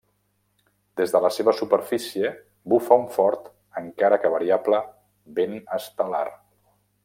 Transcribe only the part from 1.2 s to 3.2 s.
la seva superfície bufa un